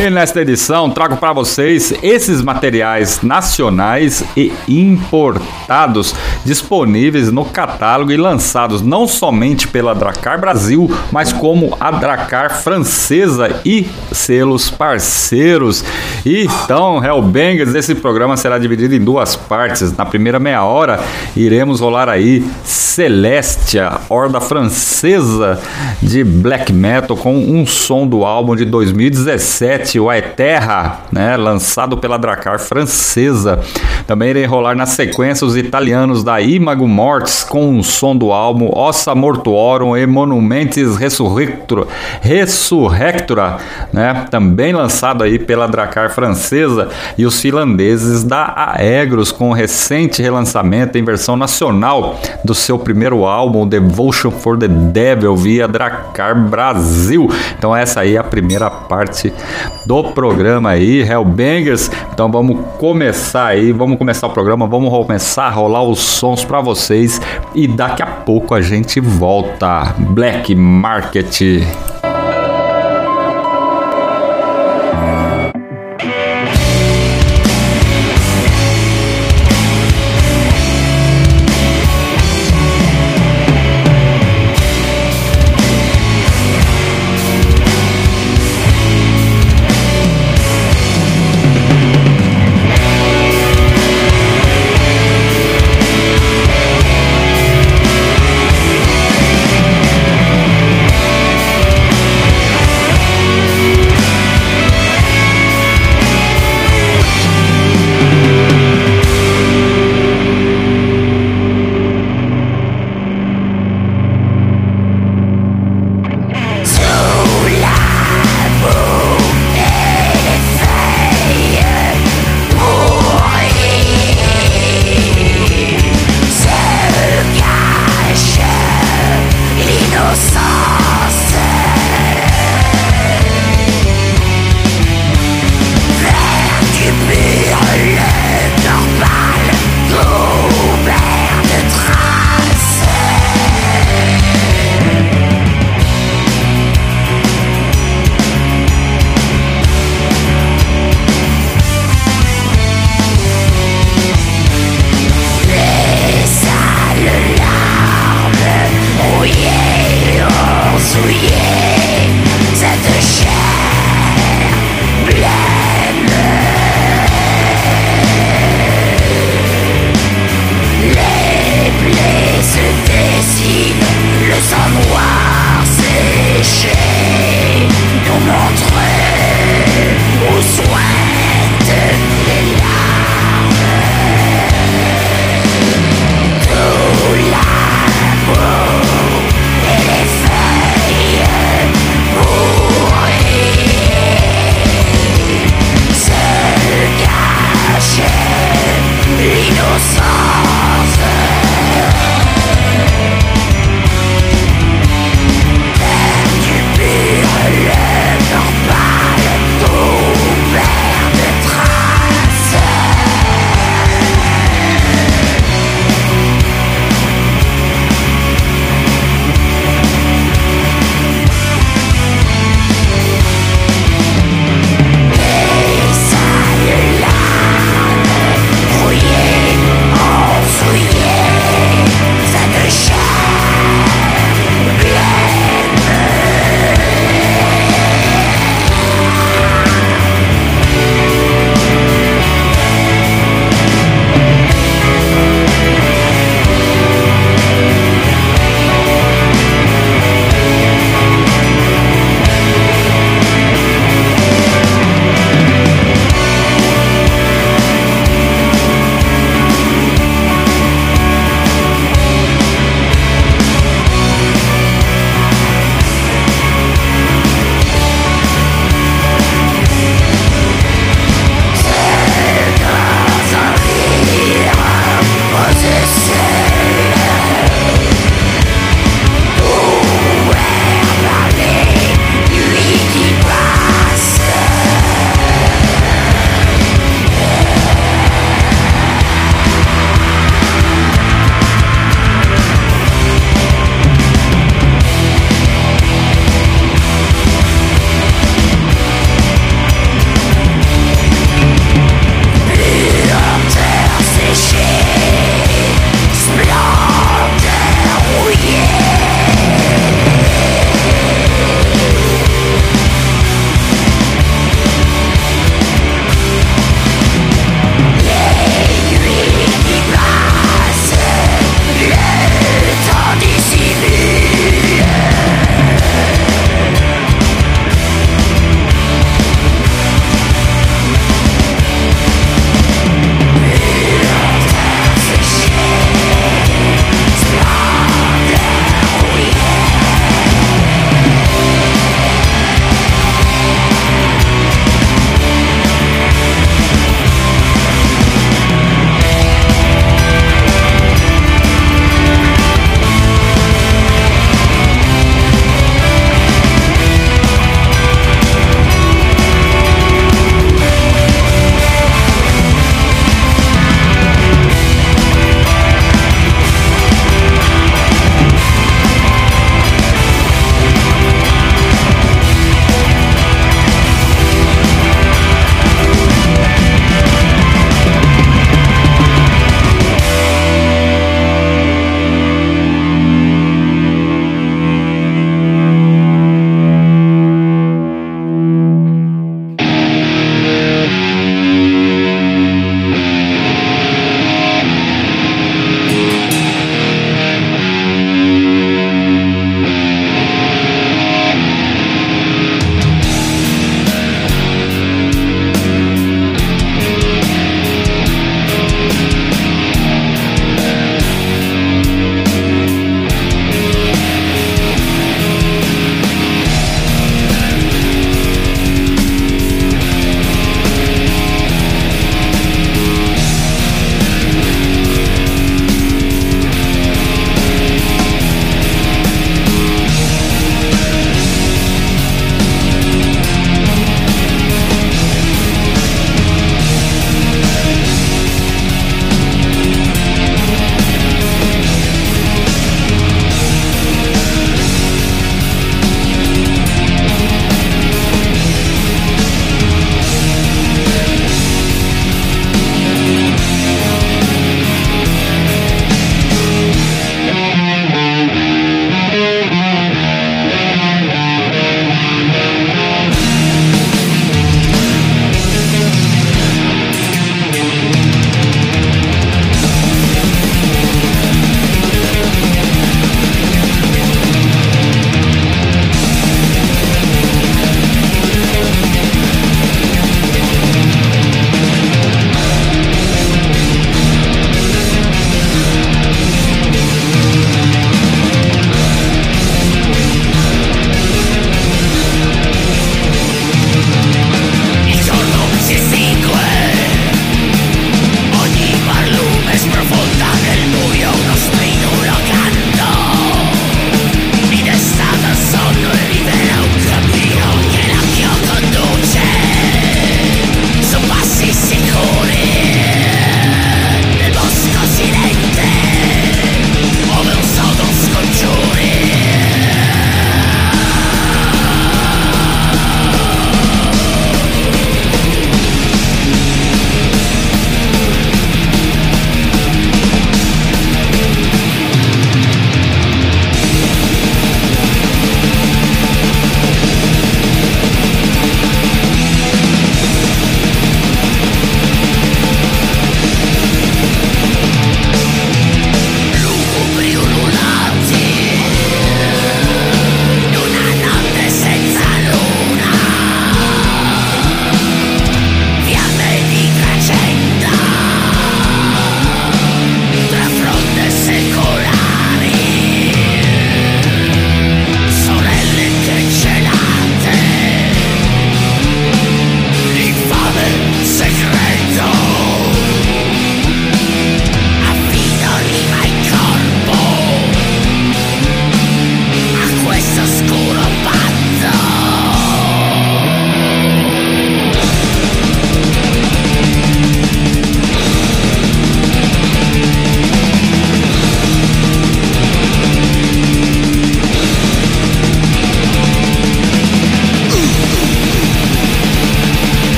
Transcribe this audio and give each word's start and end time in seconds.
E 0.00 0.08
nesta 0.08 0.40
edição 0.40 0.88
trago 0.88 1.18
para 1.18 1.34
vocês 1.34 1.92
esses 2.02 2.40
materiais 2.40 3.20
nacionais 3.20 4.24
e 4.34 4.50
importados 4.66 6.14
disponíveis 6.42 7.30
no 7.30 7.44
catálogo 7.44 8.10
e 8.10 8.16
lançados 8.16 8.80
não 8.80 9.06
somente 9.06 9.68
pela 9.68 9.94
Dracar 9.94 10.40
Brasil, 10.40 10.90
mas 11.12 11.34
como 11.34 11.76
a 11.78 11.90
Dracar 11.90 12.62
francesa 12.62 13.60
e 13.62 13.86
selos 14.10 14.70
parceiros. 14.70 15.84
Então, 16.24 17.04
Hellbangers, 17.04 17.74
esse 17.74 17.94
programa 17.94 18.38
será 18.38 18.58
dividido 18.58 18.94
em 18.94 19.04
duas 19.04 19.36
partes. 19.36 19.94
Na 19.94 20.06
primeira 20.06 20.40
meia 20.40 20.64
hora 20.64 20.98
iremos 21.36 21.80
rolar 21.80 22.08
aí 22.08 22.42
Celestia, 22.64 23.98
horda 24.08 24.40
francesa 24.40 25.60
de 26.02 26.24
black 26.24 26.72
metal 26.72 27.18
com 27.18 27.36
um 27.36 27.66
som 27.66 28.06
do 28.06 28.24
álbum 28.24 28.56
de 28.56 28.64
2017 28.64 29.89
o 29.98 30.10
Aeterra, 30.10 31.00
né, 31.10 31.36
lançado 31.36 31.96
pela 31.96 32.18
Dracar 32.18 32.58
francesa. 32.58 33.58
Também 34.06 34.30
irei 34.30 34.44
rolar 34.44 34.74
na 34.74 34.86
sequência 34.86 35.46
os 35.46 35.56
italianos 35.56 36.22
da 36.22 36.40
Imago 36.40 36.86
Mortis 36.86 37.42
com 37.42 37.78
o 37.78 37.82
som 37.82 38.14
do 38.16 38.32
álbum 38.32 38.70
Ossa 38.72 39.14
Mortuorum 39.14 39.96
e 39.96 40.06
Monumentes 40.06 40.96
Resurrectura, 40.96 41.86
Resurrectura 42.20 43.56
né, 43.92 44.26
também 44.30 44.72
lançado 44.72 45.24
aí 45.24 45.38
pela 45.38 45.66
Dracar 45.66 46.10
francesa 46.10 46.88
e 47.16 47.24
os 47.24 47.40
finlandeses 47.40 48.24
da 48.24 48.52
Aegros 48.76 49.32
com 49.32 49.50
o 49.50 49.52
recente 49.52 50.22
relançamento 50.22 50.98
em 50.98 51.04
versão 51.04 51.36
nacional 51.36 52.20
do 52.44 52.54
seu 52.54 52.78
primeiro 52.78 53.24
álbum 53.24 53.66
Devotion 53.66 54.30
for 54.30 54.58
the 54.58 54.68
Devil 54.68 55.36
via 55.36 55.66
Dracar 55.66 56.38
Brasil. 56.38 57.28
Então 57.56 57.74
essa 57.74 58.00
aí 58.00 58.16
é 58.16 58.18
a 58.18 58.24
primeira 58.24 58.70
parte 58.70 59.32
do 59.84 60.04
programa 60.04 60.70
aí, 60.70 61.00
Hellbangers. 61.00 61.90
Então 62.12 62.30
vamos 62.30 62.58
começar 62.78 63.46
aí, 63.46 63.72
vamos 63.72 63.98
começar 63.98 64.26
o 64.26 64.30
programa, 64.30 64.66
vamos 64.66 64.90
começar 64.90 65.44
a 65.44 65.50
rolar 65.50 65.82
os 65.82 66.00
sons 66.00 66.44
para 66.44 66.60
vocês 66.60 67.20
e 67.54 67.66
daqui 67.66 68.02
a 68.02 68.06
pouco 68.06 68.54
a 68.54 68.60
gente 68.60 69.00
volta. 69.00 69.94
Black 69.98 70.54
Market. 70.54 71.40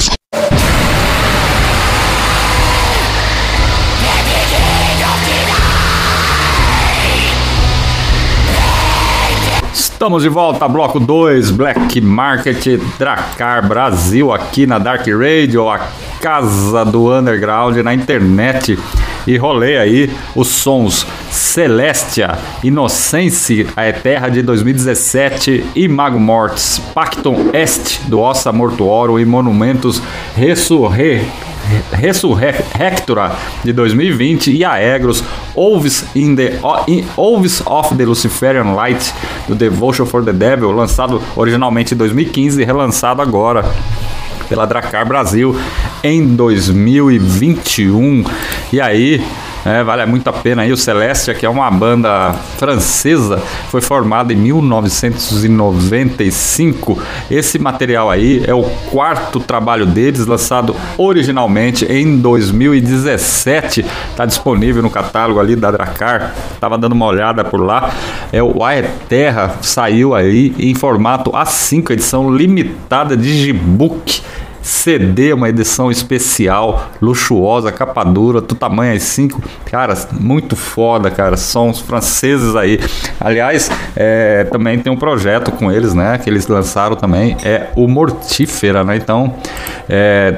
Estamos 10.01 10.23
de 10.23 10.29
volta, 10.29 10.67
bloco 10.67 10.99
2, 10.99 11.51
Black 11.51 12.01
Market 12.01 12.81
Dracar 12.97 13.67
Brasil, 13.67 14.33
aqui 14.33 14.65
na 14.65 14.79
Dark 14.79 15.05
Radio, 15.07 15.69
a 15.69 15.77
casa 16.19 16.83
do 16.83 17.15
underground 17.15 17.77
na 17.77 17.93
internet. 17.93 18.79
E 19.27 19.37
rolei 19.37 19.77
aí 19.77 20.09
os 20.35 20.47
sons 20.47 21.05
Celestia, 21.29 22.35
Inocência, 22.63 23.67
a 23.75 23.87
Eterra 23.87 24.29
de 24.29 24.41
2017 24.41 25.67
e 25.75 25.87
Mago 25.87 26.19
Mortis, 26.19 26.79
Pacton 26.95 27.51
Est 27.53 28.01
do 28.07 28.21
Ossa 28.21 28.51
Mortuorum 28.51 29.19
e 29.19 29.23
Monumentos 29.23 30.01
Ressurre 30.35 31.27
Resurrectora 31.91 33.35
de 33.63 33.73
2020 33.73 34.51
e 34.51 34.65
Aegros 34.65 35.23
Wolves, 35.55 36.05
in 36.15 36.35
the, 36.35 36.59
in, 36.87 37.05
Wolves 37.15 37.61
of 37.65 37.95
the 37.95 38.05
Luciferian 38.05 38.73
Light 38.73 39.13
do 39.47 39.55
Devotion 39.55 40.05
for 40.05 40.23
the 40.23 40.33
Devil, 40.33 40.71
lançado 40.71 41.21
originalmente 41.35 41.93
em 41.93 41.97
2015 41.97 42.61
e 42.61 42.65
relançado 42.65 43.21
agora 43.21 43.63
pela 44.51 44.65
Dracar 44.65 45.07
Brasil 45.07 45.55
em 46.03 46.35
2021. 46.35 48.25
E 48.73 48.81
aí, 48.81 49.23
é, 49.65 49.83
vale 49.83 50.05
muito 50.07 50.27
a 50.27 50.33
pena 50.33 50.63
aí 50.63 50.71
o 50.71 50.77
Celestia, 50.77 51.35
que 51.35 51.45
é 51.45 51.49
uma 51.49 51.69
banda 51.69 52.33
francesa, 52.57 53.37
foi 53.69 53.81
formada 53.81 54.33
em 54.33 54.35
1995. 54.35 56.99
Esse 57.29 57.59
material 57.59 58.09
aí 58.09 58.43
é 58.47 58.53
o 58.53 58.63
quarto 58.89 59.39
trabalho 59.39 59.85
deles, 59.85 60.25
lançado 60.25 60.75
originalmente 60.97 61.85
em 61.85 62.17
2017. 62.19 63.85
Está 64.09 64.25
disponível 64.25 64.81
no 64.81 64.89
catálogo 64.89 65.39
ali 65.39 65.55
da 65.55 65.69
Dracar. 65.69 66.33
Tava 66.59 66.75
dando 66.77 66.93
uma 66.93 67.05
olhada 67.05 67.43
por 67.43 67.59
lá. 67.59 67.91
É 68.31 68.41
o 68.41 68.63
A 68.63 68.71
Terra, 69.07 69.57
saiu 69.61 70.15
aí 70.15 70.55
em 70.57 70.73
formato 70.73 71.29
A5, 71.31 71.91
edição 71.91 72.33
limitada 72.33 73.15
Digibook. 73.15 74.23
CD, 74.61 75.33
uma 75.33 75.49
edição 75.49 75.89
especial, 75.89 76.89
luxuosa, 77.01 77.71
capa 77.71 78.03
dura, 78.03 78.41
do 78.41 78.55
tamanho 78.55 78.95
A5. 78.95 79.41
Cara, 79.65 79.95
muito 80.11 80.55
foda, 80.55 81.09
cara. 81.09 81.35
São 81.35 81.69
os 81.69 81.79
franceses 81.79 82.55
aí. 82.55 82.79
Aliás, 83.19 83.69
é, 83.95 84.43
também 84.45 84.79
tem 84.79 84.91
um 84.91 84.97
projeto 84.97 85.51
com 85.51 85.71
eles, 85.71 85.93
né? 85.93 86.17
Que 86.17 86.29
eles 86.29 86.47
lançaram 86.47 86.95
também. 86.95 87.35
É 87.43 87.67
o 87.75 87.87
Mortífera, 87.87 88.83
né? 88.83 88.95
Então, 88.95 89.35
é, 89.89 90.37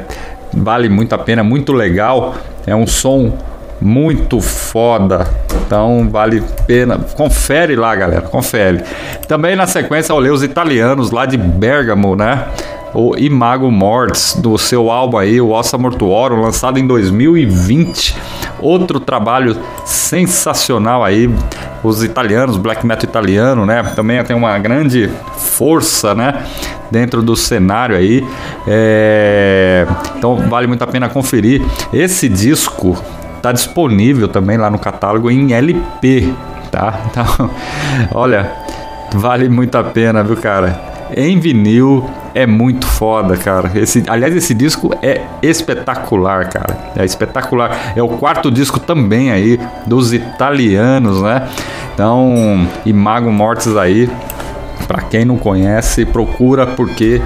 vale 0.54 0.90
muito 0.90 1.14
a 1.14 1.18
pena, 1.18 1.44
muito 1.44 1.74
legal. 1.74 2.36
É 2.66 2.76
um 2.76 2.88
som 2.88 3.38
muito 3.82 4.40
foda. 4.40 5.28
Então 5.66 6.08
vale 6.10 6.42
pena. 6.66 6.98
Confere 7.16 7.76
lá, 7.76 7.96
galera. 7.96 8.22
Confere. 8.22 8.84
Também 9.28 9.56
na 9.56 9.68
sequência 9.68 10.16
leio 10.16 10.34
os 10.34 10.44
italianos 10.44 11.12
lá 11.12 11.26
de 11.26 11.38
Bergamo, 11.38 12.16
né? 12.16 12.46
O 12.94 13.16
Imago 13.18 13.72
Mortis, 13.72 14.36
do 14.36 14.58
seu 14.58 14.92
álbum 14.92 15.18
aí, 15.18 15.42
o 15.42 15.50
Ossa 15.50 15.78
Mortuorum, 15.78 16.42
lançado 16.42 16.78
em 16.80 16.86
2020. 16.86 18.16
Outro 18.60 19.00
trabalho 19.00 19.58
sensacional 19.86 21.04
aí, 21.04 21.30
os 21.84 22.04
italianos, 22.04 22.56
black 22.58 22.86
metal 22.86 23.10
italiano, 23.10 23.66
né? 23.66 23.84
Também 23.96 24.24
tem 24.24 24.36
uma 24.36 24.58
grande 24.60 25.10
força, 25.36 26.14
né? 26.14 26.46
Dentro 26.92 27.22
do 27.22 27.36
cenário 27.36 27.96
aí. 27.96 28.26
É... 28.68 29.86
Então 30.16 30.36
vale 30.50 30.68
muito 30.68 30.84
a 30.84 30.88
pena 30.88 31.10
conferir. 31.10 31.62
Esse 31.92 32.30
disco 32.30 32.98
tá 33.42 33.52
disponível 33.52 34.28
também 34.28 34.58
lá 34.58 34.70
no 34.70 34.80
catálogo 34.80 35.30
em 35.30 35.54
LP, 35.54 36.34
tá? 36.72 37.02
Então, 37.12 37.50
olha, 38.14 38.52
vale 39.14 39.50
muito 39.50 39.76
a 39.78 39.84
pena, 39.84 40.24
viu, 40.24 40.38
cara? 40.38 40.94
em 41.16 41.40
vinil 41.40 42.10
é 42.34 42.46
muito 42.46 42.86
foda, 42.86 43.38
cara. 43.38 43.72
Esse, 43.76 44.04
aliás, 44.08 44.36
esse 44.36 44.54
disco 44.54 44.92
é 45.02 45.22
espetacular, 45.42 46.50
cara. 46.50 46.92
É 46.96 47.06
espetacular. 47.06 47.94
É 47.96 48.02
o 48.02 48.10
quarto 48.10 48.50
disco 48.52 48.80
também 48.80 49.32
aí 49.32 49.60
dos 49.86 50.14
italianos, 50.14 51.22
né? 51.22 51.48
Então, 51.94 52.68
Imago 52.86 53.32
Mortis 53.32 53.78
aí, 53.78 54.10
para 54.88 55.02
quem 55.04 55.26
não 55.26 55.38
conhece, 55.38 56.06
procura 56.06 56.66
porque 56.66 57.22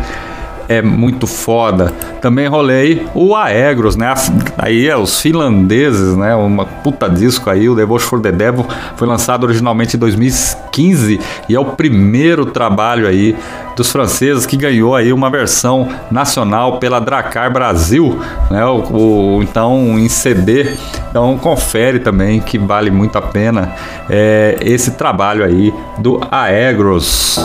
é 0.68 0.82
muito 0.82 1.26
foda. 1.28 1.94
Também 2.22 2.48
rolei 2.48 3.06
o 3.14 3.36
Aegros, 3.36 3.96
né? 3.96 4.14
Aí 4.58 4.88
é 4.88 4.98
os 4.98 5.22
finlandeses, 5.22 6.16
né? 6.16 6.36
Uma 6.36 6.66
puta 6.66 7.10
disco 7.10 7.50
aí, 7.50 7.70
o 7.70 7.76
Devotion 7.76 8.08
for 8.08 8.22
the 8.22 8.32
Devil 8.32 8.66
foi 8.96 9.08
lançado 9.08 9.44
originalmente 9.44 9.96
em 9.96 10.00
2015 10.00 11.20
e 11.48 11.56
é 11.56 11.60
o 11.60 11.66
primeiro 11.66 12.46
trabalho 12.46 13.08
aí 13.08 13.36
dos 13.76 13.92
franceses 13.92 14.46
que 14.46 14.58
ganhou 14.58 14.96
aí 14.96 15.14
uma 15.14 15.30
versão 15.30 15.88
nacional 16.10 16.80
pela 16.80 17.00
Dracar 17.00 17.52
Brasil, 17.52 18.20
né? 18.50 18.66
O, 18.66 19.38
o 19.38 19.44
então 19.44 19.98
em 19.98 20.10
CD. 20.10 20.76
Então 21.10 21.38
confere 21.38 22.00
também 22.00 22.40
que 22.40 22.58
vale 22.58 22.92
muito 22.92 23.18
a 23.18 23.22
pena 23.22 23.74
é, 24.10 24.58
esse 24.62 24.92
trabalho 24.92 25.46
aí 25.46 25.74
do 26.00 26.20
Aegros. 26.32 27.38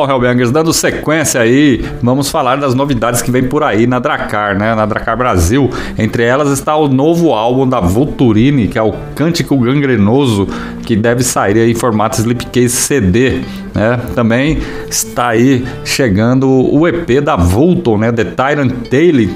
Bom, 0.00 0.08
Hellbangers, 0.08 0.50
dando 0.50 0.72
sequência 0.72 1.42
aí, 1.42 1.84
vamos 2.00 2.30
falar 2.30 2.56
das 2.56 2.74
novidades 2.74 3.20
que 3.20 3.30
vem 3.30 3.42
por 3.42 3.62
aí 3.62 3.86
na 3.86 3.98
Dracar, 3.98 4.58
né? 4.58 4.74
Na 4.74 4.86
Dracar 4.86 5.14
Brasil. 5.14 5.70
Entre 5.98 6.22
elas 6.22 6.50
está 6.50 6.74
o 6.74 6.88
novo 6.88 7.34
álbum 7.34 7.68
da 7.68 7.80
Vulturine, 7.80 8.66
que 8.66 8.78
é 8.78 8.82
o 8.82 8.94
Cântico 9.14 9.58
Gangrenoso, 9.58 10.48
que 10.86 10.96
deve 10.96 11.22
sair 11.22 11.68
em 11.68 11.74
formato 11.74 12.16
Slipcase 12.16 12.70
CD, 12.70 13.42
né? 13.74 14.00
Também 14.14 14.60
está 14.88 15.28
aí 15.28 15.66
chegando 15.84 16.48
o 16.48 16.88
EP 16.88 17.20
da 17.22 17.36
Vulton, 17.36 17.98
né? 17.98 18.10
The 18.10 18.24
Tyrant 18.24 18.72
Tale 18.88 19.30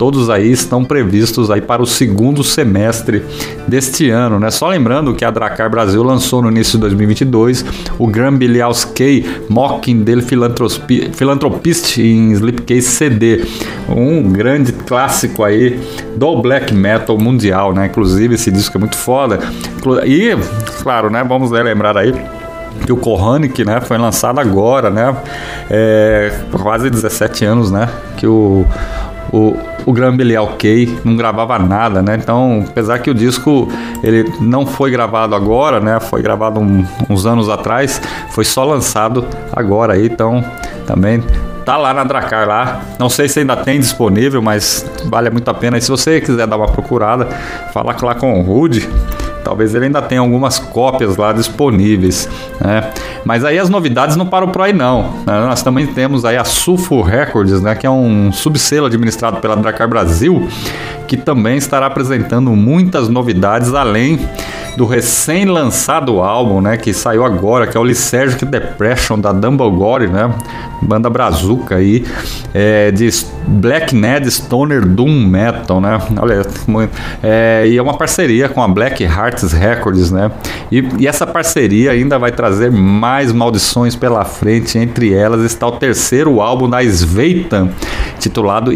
todos 0.00 0.30
aí 0.30 0.50
estão 0.50 0.82
previstos 0.82 1.50
aí 1.50 1.60
para 1.60 1.82
o 1.82 1.86
segundo 1.86 2.42
semestre 2.42 3.22
deste 3.68 4.08
ano, 4.08 4.40
né? 4.40 4.50
Só 4.50 4.66
lembrando 4.66 5.12
que 5.14 5.26
a 5.26 5.30
Dracar 5.30 5.68
Brasil 5.68 6.02
lançou 6.02 6.40
no 6.40 6.48
início 6.48 6.78
de 6.78 6.80
2022 6.80 7.66
o 7.98 8.06
Grambiliauskei 8.06 9.44
Mocking 9.46 10.02
del 10.02 10.22
Philanthropist 10.22 11.98
em 11.98 12.32
Slipcase 12.32 12.80
CD, 12.80 13.44
um 13.90 14.22
grande 14.32 14.72
clássico 14.72 15.44
aí 15.44 15.78
do 16.16 16.40
black 16.40 16.72
metal 16.72 17.18
mundial, 17.18 17.74
né? 17.74 17.84
Inclusive 17.84 18.36
esse 18.36 18.50
disco 18.50 18.78
é 18.78 18.80
muito 18.80 18.96
foda. 18.96 19.38
E, 20.06 20.30
claro, 20.82 21.10
né? 21.10 21.22
Vamos 21.22 21.50
lembrar 21.50 21.98
aí 21.98 22.14
que 22.86 22.90
o 22.90 22.96
Kohanic, 22.96 23.66
né, 23.66 23.82
foi 23.82 23.98
lançado 23.98 24.40
agora, 24.40 24.88
né, 24.88 25.14
é, 25.68 26.32
quase 26.50 26.88
17 26.88 27.44
anos, 27.44 27.70
né, 27.70 27.90
que 28.16 28.26
o, 28.26 28.64
o, 29.30 29.54
o 29.90 29.92
Graham 29.92 30.16
Belial 30.16 30.46
Kay 30.56 31.00
não 31.04 31.16
gravava 31.16 31.58
nada, 31.58 32.00
né? 32.00 32.16
Então, 32.20 32.64
apesar 32.66 33.00
que 33.00 33.10
o 33.10 33.14
disco 33.14 33.68
ele 34.04 34.32
não 34.40 34.64
foi 34.64 34.90
gravado 34.90 35.34
agora, 35.34 35.80
né? 35.80 35.98
Foi 35.98 36.22
gravado 36.22 36.60
um, 36.60 36.86
uns 37.08 37.26
anos 37.26 37.48
atrás, 37.48 38.00
foi 38.30 38.44
só 38.44 38.64
lançado 38.64 39.26
agora 39.52 39.94
aí, 39.94 40.06
então 40.06 40.44
também 40.86 41.22
tá 41.64 41.76
lá 41.76 41.92
na 41.92 42.04
Dracar 42.04 42.46
lá. 42.46 42.82
Não 43.00 43.08
sei 43.08 43.28
se 43.28 43.40
ainda 43.40 43.56
tem 43.56 43.80
disponível, 43.80 44.40
mas 44.40 44.86
vale 45.06 45.28
muito 45.28 45.48
a 45.48 45.54
pena. 45.54 45.76
E 45.76 45.80
se 45.80 45.90
você 45.90 46.20
quiser 46.20 46.46
dar 46.46 46.56
uma 46.56 46.68
procurada, 46.68 47.26
fala 47.72 47.94
lá 48.00 48.14
com 48.14 48.40
o 48.40 48.42
Rude 48.42 48.88
Talvez 49.42 49.74
ele 49.74 49.86
ainda 49.86 50.02
tenha 50.02 50.20
algumas 50.20 50.58
cópias 50.58 51.16
lá 51.16 51.32
disponíveis, 51.32 52.28
né? 52.60 52.90
Mas 53.24 53.44
aí 53.44 53.58
as 53.58 53.68
novidades 53.68 54.16
não 54.16 54.26
param 54.26 54.48
por 54.48 54.62
aí 54.62 54.72
não. 54.72 55.02
Né? 55.26 55.40
Nós 55.46 55.62
também 55.62 55.86
temos 55.86 56.24
aí 56.24 56.36
a 56.36 56.44
Sulfur 56.44 57.04
Records, 57.04 57.60
né? 57.60 57.74
Que 57.74 57.86
é 57.86 57.90
um 57.90 58.32
subselo 58.32 58.86
administrado 58.86 59.38
pela 59.38 59.56
Dracar 59.56 59.88
Brasil, 59.88 60.48
que 61.06 61.16
também 61.16 61.56
estará 61.56 61.86
apresentando 61.86 62.50
muitas 62.50 63.08
novidades 63.08 63.74
além 63.74 64.18
do 64.76 64.86
recém-lançado 64.86 66.20
álbum, 66.20 66.60
né, 66.60 66.76
que 66.76 66.92
saiu 66.92 67.24
agora, 67.24 67.66
que 67.66 67.76
é 67.76 67.80
o 67.80 67.84
Lysergic 67.84 68.44
Depression 68.44 69.18
da 69.18 69.32
Dumbledore, 69.32 70.06
né, 70.06 70.32
banda 70.82 71.10
brazuca 71.10 71.76
aí, 71.76 72.04
é, 72.54 72.90
de 72.90 73.08
Black 73.46 73.94
Ned 73.94 74.30
Stoner 74.30 74.84
Doom 74.84 75.26
Metal, 75.26 75.80
né, 75.80 75.98
olha, 76.18 76.42
é, 77.22 77.66
e 77.66 77.76
é 77.76 77.82
uma 77.82 77.96
parceria 77.96 78.48
com 78.48 78.62
a 78.62 78.68
Black 78.68 79.02
Hearts 79.02 79.52
Records, 79.52 80.10
né, 80.10 80.30
e, 80.70 80.86
e 80.98 81.06
essa 81.06 81.26
parceria 81.26 81.90
ainda 81.90 82.18
vai 82.18 82.32
trazer 82.32 82.70
mais 82.70 83.32
maldições 83.32 83.96
pela 83.96 84.24
frente, 84.24 84.78
entre 84.78 85.12
elas 85.12 85.42
está 85.42 85.66
o 85.66 85.72
terceiro 85.72 86.40
álbum 86.40 86.68
da 86.68 86.82
Sveitan, 86.82 87.70
titulado 88.18 88.72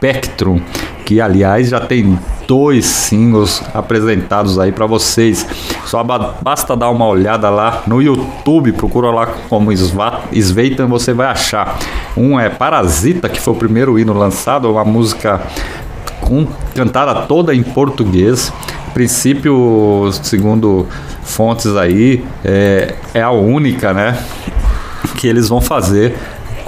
Spectrum, 0.00 0.60
que 1.10 1.20
aliás 1.20 1.70
já 1.70 1.80
tem 1.80 2.16
dois 2.46 2.86
singles 2.86 3.60
apresentados 3.74 4.60
aí 4.60 4.70
para 4.70 4.86
vocês. 4.86 5.44
Só 5.84 6.04
basta 6.04 6.76
dar 6.76 6.88
uma 6.88 7.04
olhada 7.04 7.50
lá 7.50 7.82
no 7.84 8.00
YouTube, 8.00 8.70
procura 8.70 9.10
lá 9.10 9.26
como 9.48 9.72
Sveitan, 9.72 10.86
você 10.86 11.12
vai 11.12 11.26
achar. 11.26 11.76
Um 12.16 12.38
é 12.38 12.48
Parasita, 12.48 13.28
que 13.28 13.40
foi 13.40 13.54
o 13.54 13.56
primeiro 13.56 13.98
hino 13.98 14.12
lançado, 14.12 14.70
uma 14.70 14.84
música 14.84 15.42
com, 16.20 16.46
cantada 16.76 17.22
toda 17.22 17.52
em 17.52 17.64
português. 17.64 18.52
A 18.86 18.92
princípio, 18.92 20.10
segundo 20.22 20.86
fontes 21.24 21.74
aí, 21.74 22.24
é, 22.44 22.94
é 23.14 23.20
a 23.20 23.32
única, 23.32 23.92
né? 23.92 24.16
Que 25.16 25.26
eles 25.26 25.48
vão 25.48 25.60
fazer 25.60 26.14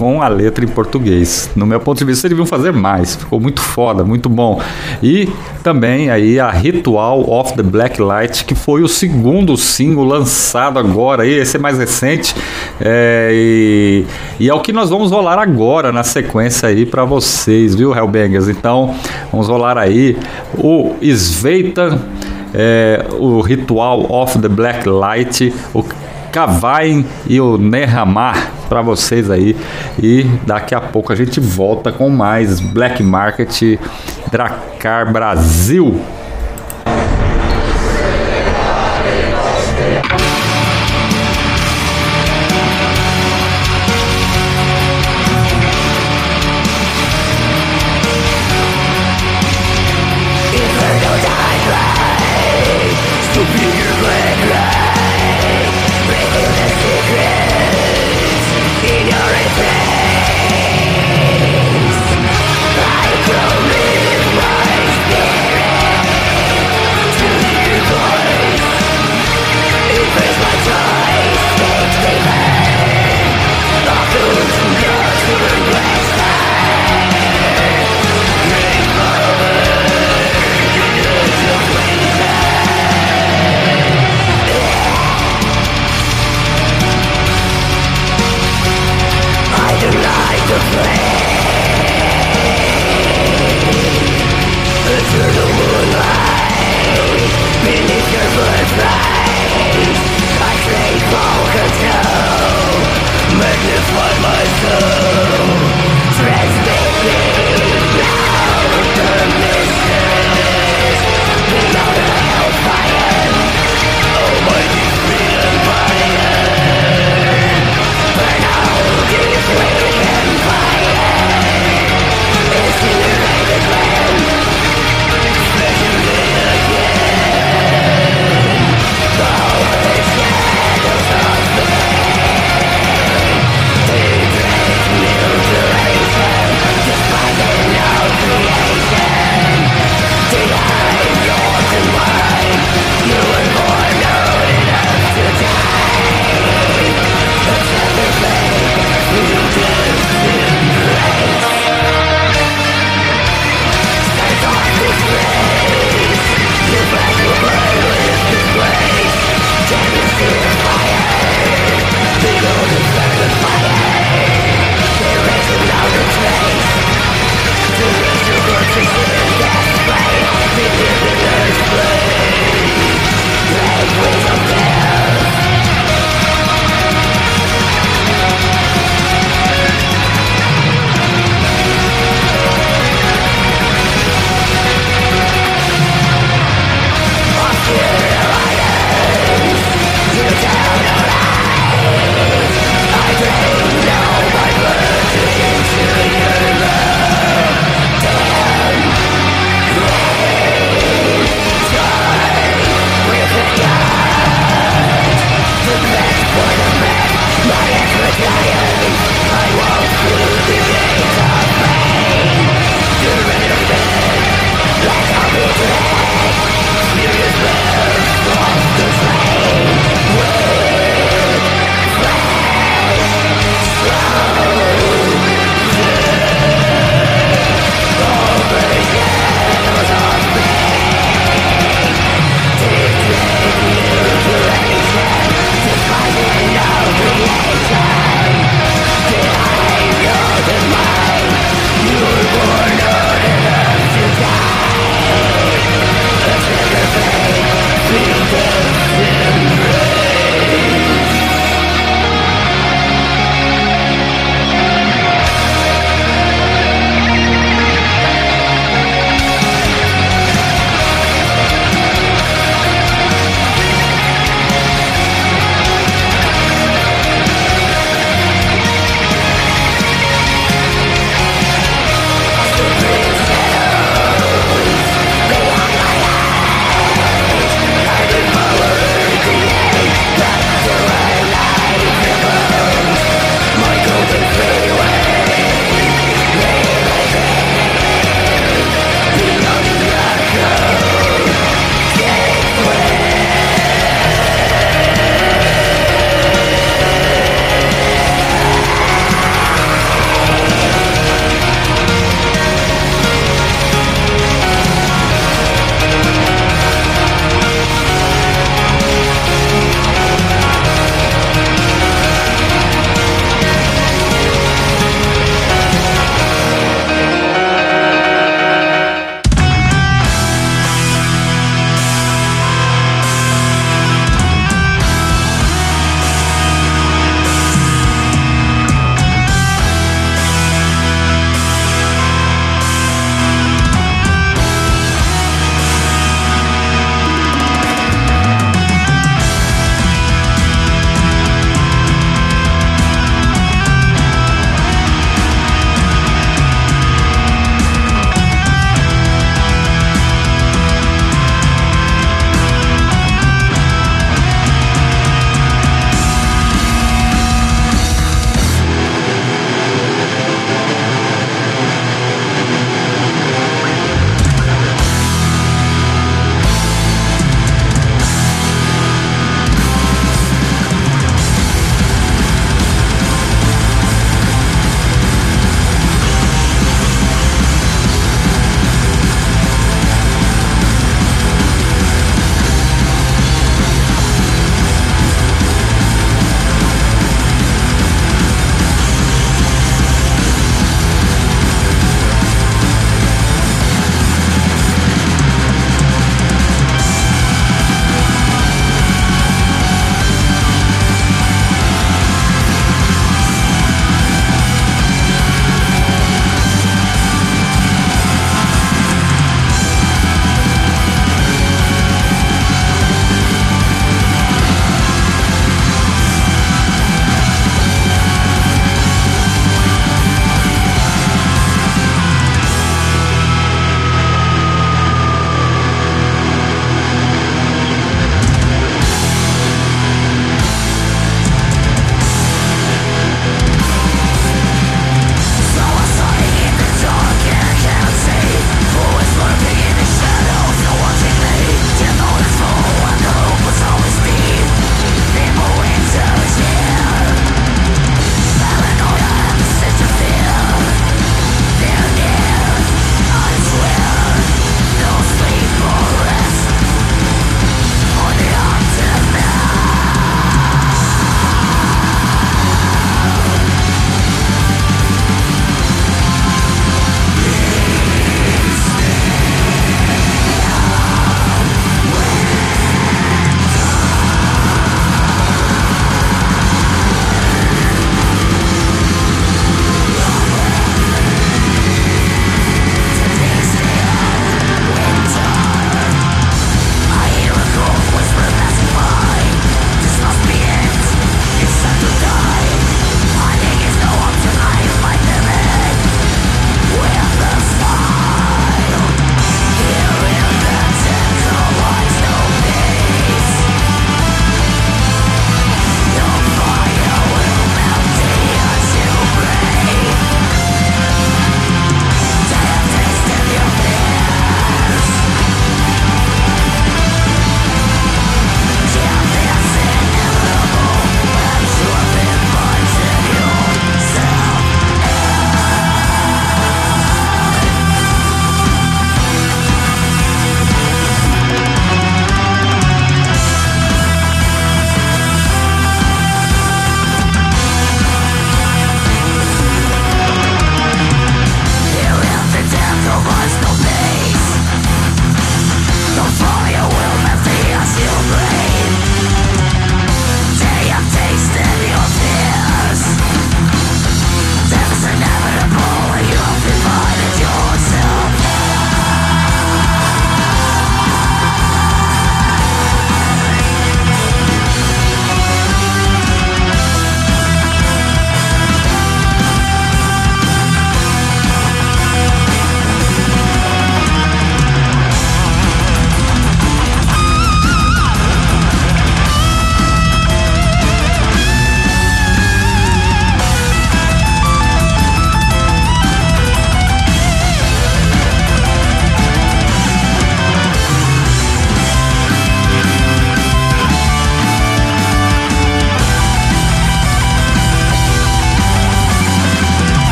com 0.00 0.22
a 0.22 0.28
letra 0.28 0.64
em 0.64 0.68
português. 0.68 1.50
No 1.54 1.66
meu 1.66 1.78
ponto 1.78 1.98
de 1.98 2.06
vista, 2.06 2.26
eles 2.26 2.30
deviam 2.30 2.46
fazer 2.46 2.72
mais. 2.72 3.16
Ficou 3.16 3.38
muito 3.38 3.60
foda, 3.60 4.02
muito 4.02 4.30
bom. 4.30 4.58
E 5.02 5.28
também 5.62 6.08
aí 6.08 6.40
a 6.40 6.50
Ritual 6.50 7.30
of 7.30 7.52
the 7.52 7.62
Black 7.62 8.00
Light, 8.00 8.46
que 8.46 8.54
foi 8.54 8.82
o 8.82 8.88
segundo 8.88 9.58
single 9.58 10.06
lançado 10.06 10.78
agora. 10.78 11.26
E 11.26 11.34
esse 11.34 11.58
é 11.58 11.60
mais 11.60 11.76
recente. 11.76 12.34
É, 12.80 13.28
e, 13.30 14.06
e, 14.40 14.48
é 14.48 14.54
o 14.54 14.60
que 14.60 14.72
nós 14.72 14.88
vamos 14.88 15.10
rolar 15.10 15.38
agora 15.38 15.92
na 15.92 16.02
sequência 16.02 16.70
aí 16.70 16.86
para 16.86 17.04
vocês, 17.04 17.74
viu, 17.74 17.94
Hellbangers? 17.94 18.48
Então, 18.48 18.94
vamos 19.30 19.48
rolar 19.48 19.76
aí 19.76 20.16
o 20.56 20.96
Sveita. 21.02 22.00
É, 22.54 23.04
o 23.18 23.42
Ritual 23.42 24.10
of 24.10 24.38
the 24.38 24.48
Black 24.48 24.88
Light, 24.88 25.54
o 25.74 25.84
Kavain 26.32 27.04
e 27.28 27.38
o 27.38 27.56
Nehamar 27.56 28.59
para 28.70 28.80
vocês 28.80 29.28
aí. 29.28 29.56
E 30.00 30.22
daqui 30.46 30.76
a 30.76 30.80
pouco 30.80 31.12
a 31.12 31.16
gente 31.16 31.40
volta 31.40 31.90
com 31.90 32.08
mais 32.08 32.60
Black 32.60 33.02
Market 33.02 33.78
Dracar 34.30 35.12
Brasil. 35.12 36.00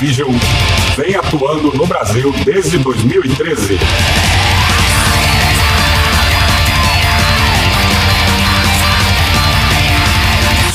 Division 0.00 0.32
vem 0.96 1.14
atuando 1.14 1.76
no 1.76 1.86
Brasil 1.86 2.32
desde 2.42 2.78
2013. 2.78 3.78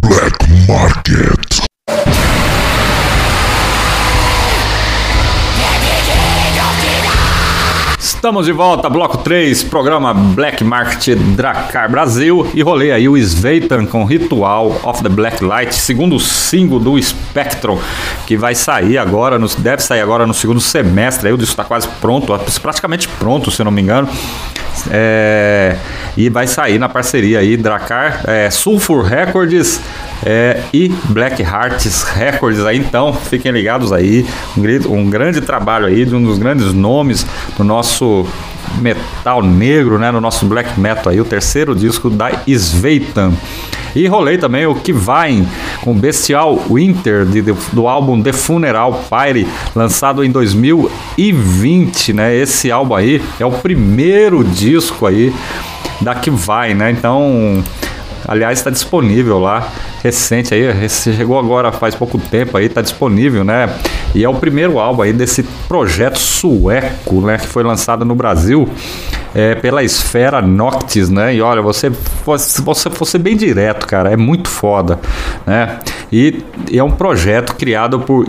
Black 0.01 0.35
Market. 0.67 1.32
Estamos 8.23 8.45
de 8.45 8.53
volta, 8.53 8.89
bloco 8.89 9.17
3, 9.17 9.63
programa 9.63 10.13
Black 10.13 10.63
Market 10.63 11.17
Dracar 11.35 11.91
Brasil. 11.91 12.49
E 12.53 12.61
rolei 12.61 12.89
aí 12.89 13.09
o 13.09 13.17
Sveitan 13.17 13.85
com 13.85 14.05
Ritual 14.05 14.79
of 14.81 15.03
the 15.03 15.09
Black 15.09 15.43
Light, 15.43 15.75
segundo 15.75 16.17
single 16.17 16.79
do 16.79 16.97
Spectrum, 17.03 17.77
que 18.25 18.37
vai 18.37 18.55
sair 18.55 18.97
agora, 18.97 19.37
no, 19.37 19.45
deve 19.57 19.83
sair 19.83 19.99
agora 19.99 20.25
no 20.25 20.33
segundo 20.33 20.61
semestre, 20.61 21.27
aí 21.27 21.33
o 21.33 21.37
disco 21.37 21.51
está 21.51 21.65
quase 21.65 21.85
pronto, 21.99 22.33
praticamente 22.61 23.09
pronto, 23.09 23.51
se 23.51 23.61
não 23.61 23.71
me 23.71 23.81
engano. 23.81 24.07
É, 24.89 25.77
e 26.17 26.29
vai 26.29 26.47
sair 26.47 26.77
na 26.77 26.89
parceria 26.89 27.39
aí 27.39 27.55
Dracar, 27.55 28.23
é, 28.25 28.49
Sulfur 28.49 29.03
Records 29.03 29.79
é, 30.25 30.61
e 30.73 30.89
Black 31.09 31.41
Hearts 31.41 32.03
Records. 32.03 32.65
Aí, 32.65 32.77
então 32.77 33.13
fiquem 33.13 33.51
ligados 33.51 33.91
aí, 33.91 34.25
um, 34.57 34.93
um 34.93 35.09
grande 35.09 35.41
trabalho 35.41 35.85
aí 35.85 36.05
de 36.05 36.15
um 36.15 36.23
dos 36.23 36.37
grandes 36.37 36.73
nomes 36.73 37.25
do 37.57 37.63
nosso 37.63 38.12
metal 38.79 39.41
negro, 39.41 39.99
né, 39.99 40.11
no 40.11 40.21
nosso 40.21 40.45
black 40.45 40.79
metal 40.79 41.11
aí, 41.11 41.19
o 41.19 41.25
terceiro 41.25 41.75
disco 41.75 42.09
da 42.09 42.31
Sveitan. 42.47 43.33
E 43.95 44.07
rolei 44.07 44.37
também 44.39 44.65
o 44.65 44.73
que 44.73 44.91
vai 44.91 45.45
com 45.81 45.93
Bestial 45.93 46.57
Winter 46.69 47.25
de, 47.25 47.41
de, 47.43 47.53
do 47.71 47.87
álbum 47.87 48.21
The 48.21 48.33
Funeral 48.33 49.03
Pyre, 49.09 49.47
lançado 49.75 50.23
em 50.23 50.31
2020, 50.31 52.13
né? 52.13 52.35
Esse 52.35 52.71
álbum 52.71 52.95
aí 52.95 53.21
é 53.39 53.45
o 53.45 53.51
primeiro 53.51 54.43
disco 54.43 55.05
aí 55.05 55.31
da 56.01 56.15
que 56.15 56.31
vai, 56.31 56.73
né? 56.73 56.89
Então, 56.89 57.63
aliás, 58.27 58.59
está 58.59 58.69
disponível 58.69 59.39
lá 59.39 59.67
recente 60.03 60.53
aí, 60.53 60.89
chegou 60.89 61.37
agora 61.39 61.71
faz 61.71 61.95
pouco 61.95 62.17
tempo 62.17 62.57
aí, 62.57 62.69
tá 62.69 62.81
disponível, 62.81 63.43
né? 63.43 63.69
E 64.13 64.23
é 64.23 64.29
o 64.29 64.35
primeiro 64.35 64.79
álbum 64.79 65.01
aí 65.01 65.13
desse 65.13 65.43
projeto 65.67 66.19
sueco, 66.19 67.21
né? 67.21 67.37
Que 67.37 67.47
foi 67.47 67.63
lançado 67.63 68.03
no 68.05 68.15
Brasil 68.15 68.69
é, 69.33 69.55
pela 69.55 69.83
Esfera 69.83 70.41
Noctis, 70.41 71.09
né? 71.09 71.35
E 71.35 71.41
olha, 71.41 71.61
você, 71.61 71.91
você, 72.25 72.89
fosse 72.89 73.17
bem 73.17 73.35
direto, 73.35 73.87
cara, 73.87 74.11
é 74.11 74.17
muito 74.17 74.49
foda, 74.49 74.99
né? 75.45 75.79
E, 76.11 76.43
é 76.71 76.83
um 76.83 76.91
projeto 76.91 77.55
criado 77.55 77.99
por 77.99 78.25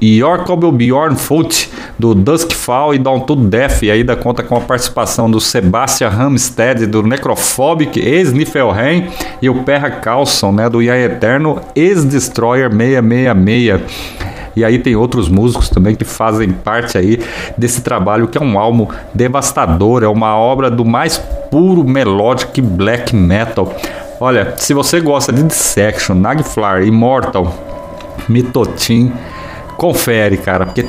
Jorkob 0.00 0.70
Bjorn 0.72 1.16
Foot, 1.16 1.70
do 1.98 2.14
Duskfall 2.14 2.94
e 2.94 2.98
Down 2.98 3.20
to 3.20 3.34
Death, 3.34 3.82
e 3.82 3.90
ainda 3.90 4.14
conta 4.14 4.42
com 4.42 4.56
a 4.56 4.60
participação 4.60 5.30
do 5.30 5.40
Sebastian 5.40 6.08
Hamstead, 6.08 6.86
do 6.86 7.02
Necrophobic, 7.02 7.98
ex-Niflheim, 7.98 9.08
e 9.42 9.48
o 9.48 9.64
Perra 9.64 9.90
Carlson, 9.90 10.52
né? 10.52 10.68
Do 10.68 10.82
Ian 10.82 10.96
Eterno, 10.96 11.60
ex-Destroyer 11.74 12.70
666. 12.70 14.35
E 14.56 14.64
aí 14.64 14.78
tem 14.78 14.96
outros 14.96 15.28
músicos 15.28 15.68
também 15.68 15.94
que 15.94 16.04
fazem 16.04 16.50
parte 16.50 16.96
aí 16.96 17.20
desse 17.58 17.82
trabalho 17.82 18.26
que 18.26 18.38
é 18.38 18.40
um 18.40 18.58
álbum 18.58 18.88
devastador, 19.14 20.02
é 20.02 20.08
uma 20.08 20.34
obra 20.34 20.70
do 20.70 20.84
mais 20.84 21.18
puro 21.50 21.84
melodic 21.84 22.60
black 22.62 23.14
metal. 23.14 23.70
Olha, 24.18 24.54
se 24.56 24.72
você 24.72 24.98
gosta 24.98 25.30
de 25.30 25.42
Dissection, 25.42 26.14
Nagflar, 26.14 26.82
Immortal, 26.82 27.52
Mitotin, 28.26 29.12
confere, 29.76 30.38
cara, 30.38 30.64
porque 30.64 30.86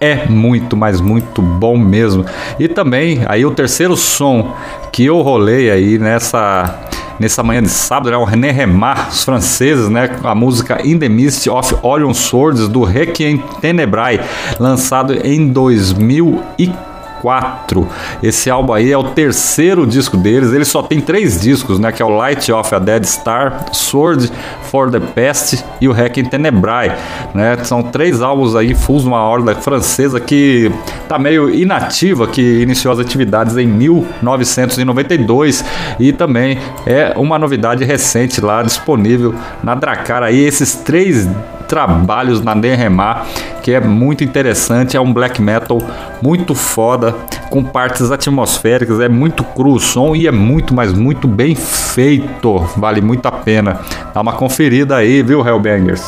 é 0.00 0.26
muito, 0.26 0.76
mas 0.76 1.00
muito 1.00 1.42
bom 1.42 1.76
mesmo. 1.76 2.24
E 2.58 2.68
também 2.68 3.22
aí 3.26 3.44
o 3.44 3.50
terceiro 3.50 3.96
som 3.98 4.54
que 4.90 5.04
eu 5.04 5.20
rolei 5.20 5.70
aí 5.70 5.98
nessa 5.98 6.78
nessa 7.20 7.42
manhã 7.42 7.62
de 7.62 7.68
sábado, 7.68 8.10
né, 8.10 8.16
o 8.16 8.24
René 8.24 8.50
Remar, 8.50 9.10
os 9.10 9.22
franceses, 9.22 9.90
né, 9.90 10.18
a 10.24 10.34
música 10.34 10.80
In 10.84 10.98
the 10.98 11.08
Mist 11.08 11.46
of 11.50 11.76
Orion 11.82 12.14
Swords 12.14 12.66
do 12.66 12.82
Requiem 12.82 13.38
Tenebrae, 13.60 14.18
lançado 14.58 15.12
em 15.24 15.48
2004. 15.48 16.89
4. 17.20 17.88
Esse 18.22 18.50
álbum 18.50 18.72
aí 18.72 18.90
é 18.90 18.98
o 18.98 19.04
terceiro 19.04 19.86
disco 19.86 20.16
deles. 20.16 20.52
Ele 20.52 20.64
só 20.64 20.82
tem 20.82 21.00
três 21.00 21.40
discos, 21.40 21.78
né? 21.78 21.92
Que 21.92 22.02
é 22.02 22.04
o 22.04 22.10
Light 22.10 22.50
of 22.50 22.74
a 22.74 22.78
Dead 22.78 23.04
Star, 23.04 23.66
Sword 23.72 24.30
for 24.70 24.90
the 24.90 25.00
Past 25.00 25.64
e 25.80 25.88
o 25.88 25.92
Hack 25.92 26.18
in 26.18 26.24
Tenebrae, 26.24 26.92
né? 27.34 27.56
São 27.64 27.82
três 27.82 28.22
álbuns 28.22 28.54
aí, 28.54 28.74
fulls 28.74 29.06
uma 29.06 29.22
ordem 29.22 29.54
francesa 29.54 30.20
que 30.20 30.70
tá 31.08 31.18
meio 31.18 31.52
inativa, 31.52 32.26
que 32.26 32.62
iniciou 32.62 32.92
as 32.92 33.00
atividades 33.00 33.56
em 33.56 33.66
1992 33.66 35.64
e 35.98 36.12
também 36.12 36.58
é 36.86 37.12
uma 37.16 37.38
novidade 37.38 37.84
recente 37.84 38.40
lá 38.40 38.62
disponível 38.62 39.34
na 39.62 39.74
Dracar 39.74 40.22
aí 40.22 40.40
esses 40.40 40.74
três 40.74 41.28
trabalhos 41.70 42.42
na 42.42 42.52
Denremar, 42.52 43.26
que 43.62 43.70
é 43.70 43.80
muito 43.80 44.24
interessante, 44.24 44.96
é 44.96 45.00
um 45.00 45.12
black 45.12 45.40
metal 45.40 45.78
muito 46.20 46.52
foda, 46.52 47.14
com 47.48 47.62
partes 47.62 48.10
atmosféricas, 48.10 48.98
é 48.98 49.08
muito 49.08 49.44
cru 49.44 49.74
o 49.74 49.78
som 49.78 50.16
e 50.16 50.26
é 50.26 50.32
muito, 50.32 50.74
mas 50.74 50.92
muito 50.92 51.28
bem 51.28 51.54
feito, 51.54 52.58
vale 52.76 53.00
muito 53.00 53.24
a 53.26 53.32
pena. 53.32 53.78
Dá 54.12 54.20
uma 54.20 54.32
conferida 54.32 54.96
aí, 54.96 55.22
viu, 55.22 55.46
Hellbangers? 55.46 56.02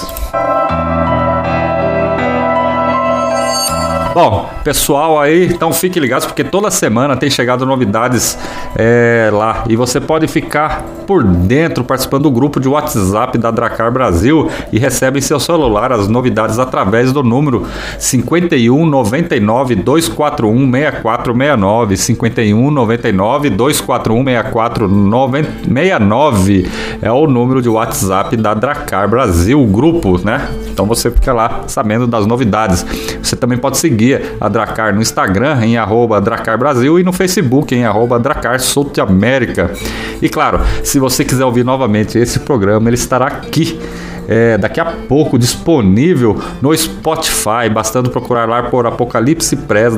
Bom, 4.12 4.50
pessoal 4.62 5.18
aí, 5.18 5.46
então 5.46 5.72
fiquem 5.72 6.02
ligados 6.02 6.26
porque 6.26 6.44
toda 6.44 6.70
semana 6.70 7.16
tem 7.16 7.30
chegado 7.30 7.64
novidades 7.64 8.36
é, 8.76 9.30
lá 9.32 9.64
e 9.68 9.76
você 9.76 10.00
pode 10.00 10.26
ficar 10.26 10.84
por 11.02 11.24
dentro 11.24 11.84
participando 11.84 12.22
do 12.22 12.30
grupo 12.30 12.60
de 12.60 12.68
WhatsApp 12.68 13.36
da 13.36 13.50
Dracar 13.50 13.90
Brasil 13.90 14.48
e 14.72 14.78
recebe 14.78 15.18
em 15.18 15.22
seu 15.22 15.40
celular 15.40 15.92
as 15.92 16.08
novidades 16.08 16.58
através 16.58 17.12
do 17.12 17.22
número 17.22 17.66
51 17.98 18.86
99 18.86 19.74
241 19.76 20.70
6469 20.70 21.96
51 21.96 22.70
99 22.70 23.50
241 23.50 24.24
6469 24.24 26.70
é 27.00 27.10
o 27.10 27.26
número 27.26 27.60
de 27.60 27.68
WhatsApp 27.68 28.36
da 28.36 28.54
Dracar 28.54 29.08
Brasil, 29.08 29.64
grupo, 29.66 30.20
né? 30.24 30.48
Então 30.68 30.86
você 30.86 31.10
fica 31.10 31.32
lá 31.32 31.62
sabendo 31.66 32.06
das 32.06 32.26
novidades. 32.26 32.84
Você 33.22 33.36
também 33.36 33.58
pode 33.58 33.78
seguir 33.78 34.36
a 34.40 34.48
Dracar 34.48 34.94
no 34.94 35.02
Instagram, 35.02 35.64
em 35.64 35.76
arroba 35.76 36.20
Dracar 36.20 36.58
Brasil, 36.58 36.98
e 36.98 37.02
no 37.02 37.12
Facebook, 37.12 37.74
em 37.74 37.84
arroba 37.84 38.18
Dracar 38.18 38.60
South 38.60 38.92
América. 39.00 39.70
E 40.20 40.28
claro, 40.28 40.60
se 40.82 40.98
você 41.02 41.24
quiser 41.24 41.44
ouvir 41.44 41.64
novamente 41.64 42.16
esse 42.16 42.38
programa, 42.40 42.88
ele 42.88 42.94
estará 42.94 43.26
aqui 43.26 43.78
é, 44.32 44.56
daqui 44.56 44.80
a 44.80 44.86
pouco 44.86 45.38
disponível 45.38 46.40
no 46.62 46.74
Spotify, 46.74 47.68
bastando 47.70 48.08
procurar 48.08 48.48
lá 48.48 48.62
por 48.62 48.86
Apocalipse 48.86 49.54
Press 49.56 49.94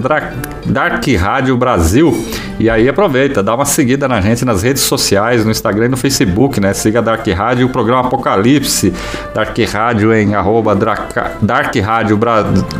Dark 0.66 1.06
Rádio 1.16 1.56
Brasil. 1.56 2.12
E 2.58 2.68
aí 2.68 2.88
aproveita, 2.88 3.44
dá 3.44 3.54
uma 3.54 3.64
seguida 3.64 4.08
na 4.08 4.20
gente 4.20 4.44
nas 4.44 4.62
redes 4.62 4.82
sociais, 4.82 5.44
no 5.44 5.52
Instagram 5.52 5.86
e 5.86 5.88
no 5.88 5.96
Facebook, 5.96 6.60
né? 6.60 6.72
Siga 6.72 7.00
Dark 7.00 7.24
Rádio, 7.28 7.66
o 7.66 7.70
programa 7.70 8.08
Apocalipse, 8.08 8.92
Dark 9.32 9.56
Rádio 9.72 10.12
em 10.12 10.34
arroba 10.34 10.74
Dark 10.74 11.76
Rádio, 11.76 12.18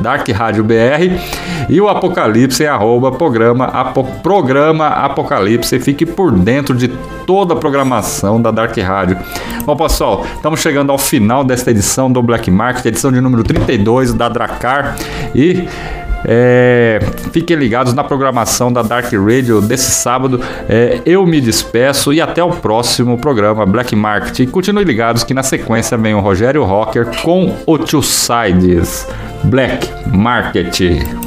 Dark 0.01 0.29
Rádio 0.29 0.65
BR 0.65 1.21
e 1.69 1.81
o 1.81 1.89
Apocalipse 1.89 2.65
em 2.65 2.67
arroba 2.67 3.13
programa, 3.13 3.67
apo, 3.67 4.03
programa 4.23 4.89
Apocalipse. 4.89 5.79
Fique 5.79 6.05
por 6.05 6.33
dentro 6.33 6.75
de 6.75 6.89
toda 7.27 7.55
a 7.55 7.57
programação 7.57 8.41
da 8.41 8.51
Dark 8.51 8.77
Rádio. 8.77 9.19
Bom, 9.65 9.77
pessoal, 9.77 10.25
estamos 10.35 10.61
chegando 10.61 10.91
ao 10.91 10.99
desta 11.47 11.71
edição 11.71 12.11
do 12.11 12.23
Black 12.23 12.51
Market, 12.51 12.87
edição 12.87 13.13
de 13.13 13.21
número 13.21 13.43
32 13.43 14.15
da 14.15 14.29
Dracar 14.29 14.97
e 15.35 15.69
é, 16.27 17.01
fiquem 17.33 17.57
ligados 17.57 17.93
na 17.93 18.03
programação 18.03 18.73
da 18.73 18.83
Dark 18.83 19.13
Radio 19.13 19.61
desse 19.61 19.91
sábado. 19.91 20.41
É, 20.69 21.01
eu 21.05 21.27
me 21.27 21.41
despeço 21.41 22.13
e 22.13 22.21
até 22.21 22.43
o 22.43 22.51
próximo 22.51 23.19
programa 23.19 23.67
Black 23.67 23.95
Market. 23.95 24.39
E 24.41 24.47
continue 24.47 24.85
ligados 24.85 25.23
que 25.23 25.35
na 25.35 25.43
sequência 25.43 25.97
vem 25.99 26.15
o 26.15 26.21
Rogério 26.21 26.65
Rocker 26.65 27.07
com 27.23 27.55
o 27.67 27.79
Two 27.79 28.03
Sides 28.03 29.07
Black 29.45 29.89
Market. 30.07 31.24